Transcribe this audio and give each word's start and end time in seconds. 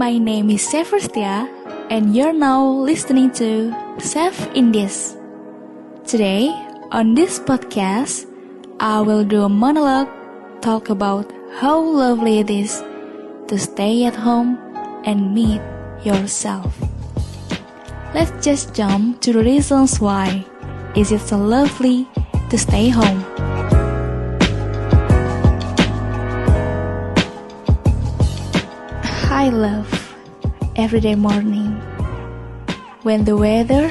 My 0.00 0.16
name 0.16 0.48
is 0.48 0.64
Severstia, 0.64 1.44
and 1.92 2.16
you're 2.16 2.32
now 2.32 2.64
listening 2.64 3.32
to 3.32 3.68
Save 4.00 4.48
Indies. 4.56 5.14
Today, 6.06 6.48
on 6.90 7.12
this 7.12 7.38
podcast, 7.38 8.24
I 8.80 9.02
will 9.02 9.24
do 9.24 9.42
a 9.42 9.50
monologue 9.50 10.08
talk 10.62 10.88
about 10.88 11.30
how 11.60 11.84
lovely 11.84 12.38
it 12.38 12.48
is 12.48 12.80
to 13.48 13.58
stay 13.58 14.06
at 14.06 14.16
home 14.16 14.56
and 15.04 15.34
meet 15.34 15.60
yourself. 16.02 16.72
Let's 18.14 18.32
just 18.40 18.72
jump 18.72 19.20
to 19.20 19.34
the 19.34 19.44
reasons 19.44 20.00
why 20.00 20.46
is 20.96 21.12
it 21.12 21.20
so 21.20 21.36
lovely 21.36 22.08
to 22.48 22.56
stay 22.56 22.88
home. 22.88 23.29
I 29.40 29.48
love 29.48 29.88
everyday 30.76 31.14
morning 31.14 31.72
when 33.04 33.24
the 33.24 33.38
weather 33.38 33.88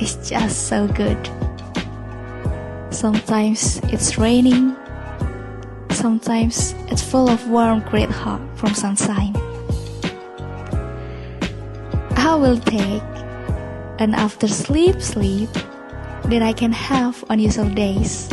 is 0.00 0.16
just 0.28 0.66
so 0.66 0.88
good. 0.88 1.22
Sometimes 2.90 3.78
it's 3.94 4.18
raining, 4.18 4.74
sometimes 5.90 6.74
it's 6.90 7.00
full 7.00 7.30
of 7.30 7.48
warm 7.48 7.78
great 7.82 8.10
hot 8.10 8.42
from 8.58 8.74
sunshine. 8.74 9.36
I 12.18 12.34
will 12.34 12.58
take 12.58 13.06
an 14.02 14.14
after 14.14 14.48
sleep 14.48 15.00
sleep 15.00 15.52
that 16.24 16.42
I 16.42 16.52
can 16.52 16.72
have 16.72 17.22
on 17.30 17.38
usual 17.38 17.70
days, 17.70 18.28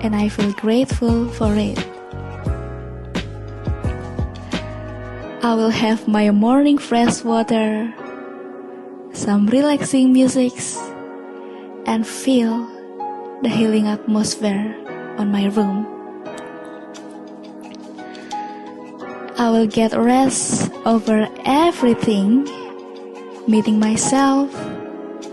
and 0.00 0.16
I 0.16 0.30
feel 0.30 0.52
grateful 0.52 1.28
for 1.28 1.52
it. 1.56 1.93
I 5.44 5.52
will 5.52 5.68
have 5.68 6.08
my 6.08 6.30
morning 6.30 6.78
fresh 6.78 7.22
water, 7.22 7.92
some 9.12 9.46
relaxing 9.46 10.10
musics, 10.10 10.78
and 11.84 12.06
feel 12.06 12.64
the 13.42 13.50
healing 13.50 13.86
atmosphere 13.86 14.74
on 15.18 15.30
my 15.30 15.44
room. 15.52 15.84
I 19.36 19.50
will 19.50 19.66
get 19.66 19.92
rest 19.92 20.72
over 20.86 21.28
everything, 21.44 22.48
meeting 23.46 23.78
myself 23.78 24.48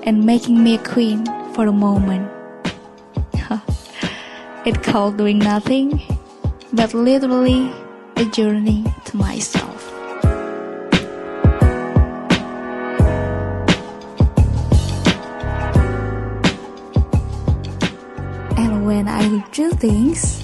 and 0.03 0.25
making 0.25 0.61
me 0.61 0.75
a 0.75 0.83
queen 0.83 1.23
for 1.53 1.67
a 1.67 1.71
moment. 1.71 2.29
it 4.65 4.83
called 4.83 5.15
doing 5.15 5.39
nothing, 5.39 6.01
but 6.73 6.93
literally 6.93 7.71
a 8.17 8.25
journey 8.25 8.83
to 9.05 9.15
myself. 9.15 10.00
When 18.85 19.07
I 19.07 19.43
do 19.51 19.71
things, 19.71 20.43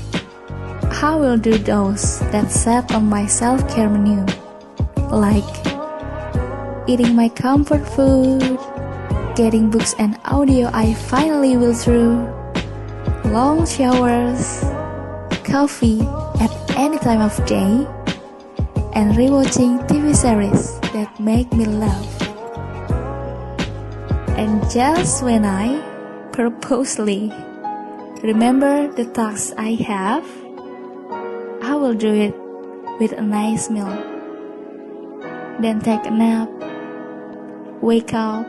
I 1.01 1.15
will 1.15 1.37
do 1.37 1.57
those 1.57 2.19
that 2.31 2.51
set 2.51 2.93
on 2.93 3.05
my 3.05 3.25
self-care 3.27 3.89
menu, 3.89 4.25
like 5.11 5.45
eating 6.87 7.15
my 7.15 7.29
comfort 7.29 7.85
food, 7.87 8.57
getting 9.35 9.69
books 9.69 9.93
and 9.99 10.17
audio 10.25 10.69
I 10.73 10.93
finally 10.93 11.57
will 11.57 11.73
through, 11.73 12.25
long 13.25 13.67
showers, 13.67 14.63
coffee 15.43 16.01
at 16.41 16.49
any 16.75 16.97
time 16.97 17.21
of 17.21 17.37
day, 17.45 17.85
and 18.97 19.13
rewatching 19.13 19.85
TV 19.87 20.15
series 20.15 20.79
that 20.95 21.19
make 21.19 21.51
me 21.53 21.65
laugh. 21.65 22.21
And 24.37 24.63
just 24.71 25.23
when 25.23 25.45
I 25.45 25.81
purposely 26.31 27.33
Remember 28.23 28.87
the 28.91 29.05
tasks 29.05 29.53
I 29.57 29.77
have? 29.85 30.25
I 31.61 31.75
will 31.75 31.93
do 31.93 32.13
it 32.13 32.33
with 32.99 33.13
a 33.13 33.21
nice 33.21 33.69
meal. 33.69 33.93
Then 35.61 35.81
take 35.81 36.05
a 36.05 36.11
nap, 36.11 36.49
wake 37.81 38.13
up, 38.13 38.45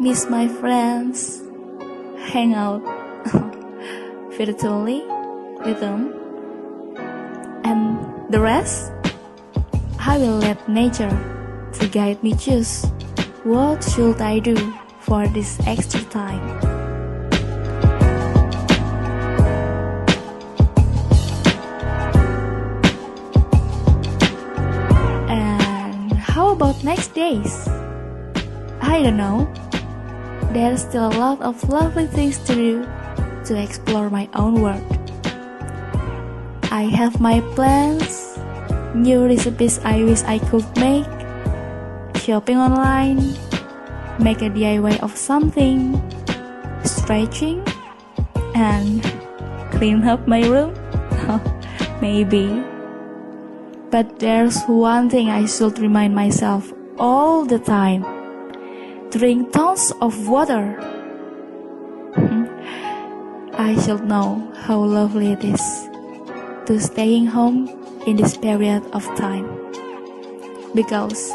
miss 0.00 0.28
my 0.30 0.48
friends, 0.48 1.42
hang 2.32 2.54
out 2.54 2.80
virtually 4.36 5.04
with 5.64 5.80
them, 5.80 6.14
and 7.64 8.00
the 8.32 8.40
rest, 8.40 8.92
I 10.00 10.16
will 10.16 10.38
let 10.38 10.68
nature 10.68 11.12
to 11.74 11.88
guide 11.88 12.22
me. 12.22 12.34
Choose. 12.34 12.86
What 13.44 13.84
should 13.84 14.20
I 14.20 14.38
do 14.38 14.56
for 15.00 15.26
this 15.28 15.58
extra 15.66 16.02
time. 16.12 16.77
Next 26.88 27.12
days? 27.12 27.68
I 28.80 29.04
don't 29.04 29.20
know. 29.20 29.44
There's 30.56 30.80
still 30.88 31.12
a 31.12 31.16
lot 31.20 31.44
of 31.44 31.60
lovely 31.68 32.08
things 32.08 32.40
to 32.48 32.56
do 32.56 32.88
to 33.44 33.52
explore 33.60 34.08
my 34.08 34.24
own 34.32 34.64
world. 34.64 34.80
I 36.72 36.88
have 36.88 37.20
my 37.20 37.44
plans, 37.52 38.40
new 38.96 39.28
recipes 39.28 39.76
I 39.84 40.00
wish 40.00 40.24
I 40.24 40.40
could 40.48 40.64
make, 40.80 41.04
shopping 42.24 42.56
online, 42.56 43.36
make 44.16 44.40
a 44.40 44.48
DIY 44.48 45.04
of 45.04 45.12
something, 45.12 45.92
stretching, 46.88 47.60
and 48.56 49.04
clean 49.76 50.08
up 50.08 50.24
my 50.24 50.40
room. 50.48 50.72
Maybe. 52.00 52.48
But 53.92 54.20
there's 54.20 54.64
one 54.64 55.12
thing 55.12 55.28
I 55.28 55.44
should 55.44 55.78
remind 55.80 56.14
myself 56.14 56.72
all 56.98 57.44
the 57.44 57.58
time 57.58 58.02
drink 59.10 59.52
tons 59.52 59.92
of 60.00 60.28
water. 60.28 60.74
Hmm? 62.14 62.44
I 63.54 63.74
should 63.80 64.04
know 64.04 64.52
how 64.54 64.78
lovely 64.80 65.32
it 65.32 65.44
is 65.44 65.88
to 66.66 66.78
staying 66.78 67.26
home 67.26 67.68
in 68.06 68.16
this 68.16 68.36
period 68.36 68.84
of 68.92 69.04
time. 69.16 69.48
Because 70.74 71.32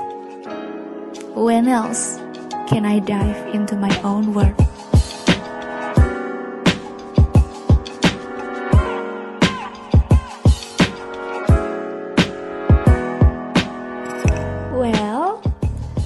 when 1.34 1.68
else 1.68 2.20
can 2.68 2.86
I 2.86 3.00
dive 3.00 3.56
into 3.56 3.76
my 3.76 3.94
own 4.04 4.34
world? 4.34 4.73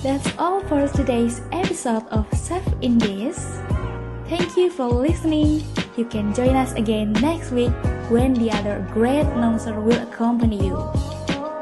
That's 0.07 0.31
all 0.40 0.63
for 0.72 0.88
today's 0.88 1.41
episode 1.51 2.07
of 2.16 2.23
Save 2.31 2.63
Indies. 2.79 3.35
Thank 4.31 4.56
you 4.56 4.72
for 4.72 4.88
listening. 4.88 5.68
You 5.97 6.06
can 6.06 6.33
join 6.33 6.56
us 6.56 6.71
again 6.80 7.12
next 7.19 7.51
week 7.51 7.75
when 8.07 8.33
the 8.33 8.50
other 8.50 8.88
great 8.94 9.27
announcer 9.36 9.81
will 9.81 10.00
accompany 10.00 10.63
you. 10.63 10.80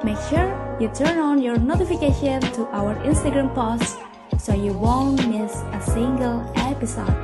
Make 0.06 0.21
sure 0.30 0.53
you 0.80 0.94
turn 0.94 1.18
on 1.18 1.42
your 1.42 1.57
notification 1.57 2.39
to 2.53 2.69
our 2.69 2.94
Instagram 3.01 3.50
post 3.57 3.97
so 4.38 4.53
you 4.53 4.74
won't 4.77 5.25
miss 5.25 5.65
a 5.74 5.81
single 5.81 6.45
episode. 6.53 7.18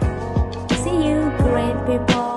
See 0.82 1.06
you, 1.06 1.30
great 1.46 1.78
people! 1.86 2.31